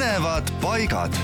[0.00, 1.16] põnevad paigad.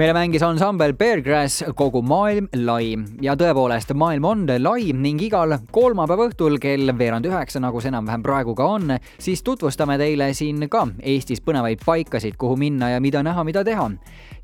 [0.00, 2.94] Meile mängis ansambel Beargrass kogu maailm lai.
[3.20, 8.24] Ja tõepoolest, maailm on lai ning igal kolmapäeva õhtul kell veerand üheksa, nagu see enam-vähem
[8.24, 13.20] praegu ka on, siis tutvustame teile siin ka Eestis põnevaid paikasid, kuhu minna ja mida
[13.20, 13.90] näha, mida teha.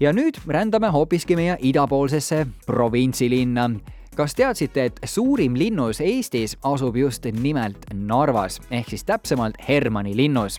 [0.00, 3.70] ja nüüd rändame hoopiski meie idapoolsesse provintsilinna
[4.16, 10.58] kas teadsite, et suurim linnus Eestis asub just nimelt Narvas ehk siis täpsemalt Hermanni linnus?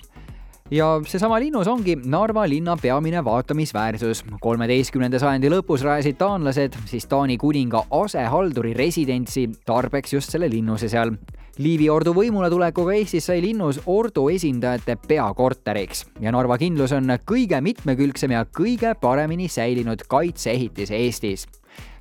[0.72, 4.24] ja seesama linnus ongi Narva linna peamine vaatamisväärsus.
[4.42, 11.16] kolmeteistkümnenda sajandi lõpus rajasid taanlased siis Taani kuninga asehalduri residentsi tarbeks just selle linnuse seal.
[11.58, 17.62] Liivi ordu võimule tulekuga Eestis sai linnus ordu esindajate peakorteriks ja Narva kindlus on kõige
[17.62, 21.48] mitmekülgsem ja kõige paremini säilinud kaitseehitis Eestis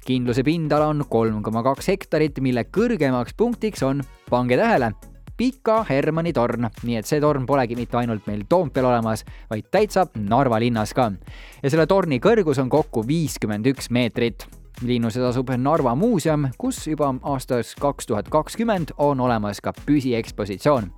[0.06, 4.92] kindluse pindala on kolm koma kaks hektarit, mille kõrgemaks punktiks on, pange tähele,
[5.36, 10.06] Pika Hermanni torn, nii et see torn polegi mitte ainult meil Toompeal olemas, vaid täitsa
[10.16, 11.10] Narva linnas ka.
[11.62, 14.46] ja selle torni kõrgus on kokku viiskümmend üks meetrit
[14.80, 20.90] linnuses asub Narva muuseum, kus juba aastast kaks tuhat kakskümmend on olemas ka püsiekspositsioon.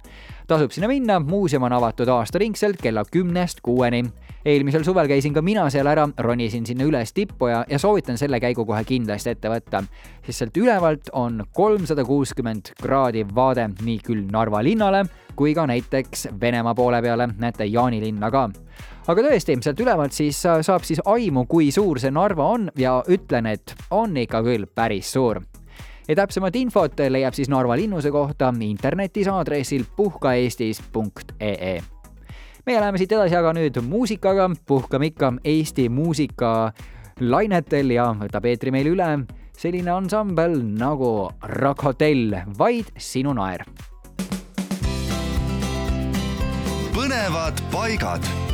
[0.48, 4.00] Tasub sinna minna, muuseum on avatud aastaringselt kella kümnest kuueni.
[4.48, 8.40] Eelmisel suvel käisin ka mina seal ära, ronisin sinna üles tippu ja, ja soovitan selle
[8.40, 9.82] käigu kohe kindlasti ette võtta,
[10.24, 15.04] sest sealt ülevalt on kolmsada kuuskümmend kraadi vaade nii küll Narva linnale
[15.38, 18.48] kui ka näiteks Venemaa poole peale, näete Jaanilinna ka.
[19.08, 23.46] aga tõesti, sealt ülevalt siis saab siis aimu, kui suur see Narva on ja ütlen,
[23.52, 25.44] et on ikka küll päris suur
[26.08, 31.78] ja täpsemat infot leiab siis Narva linnuse kohta internetis aadressil puhkaeestis.ee
[32.68, 36.72] meie läheme siit edasi aga nüüd muusikaga, puhkame ikka Eesti muusika
[37.20, 39.06] lainetel ja võtab eetri meil üle
[39.58, 43.64] selline ansambel nagu Rock Hotell, vaid sinu naer.
[46.98, 48.47] põnevad paigad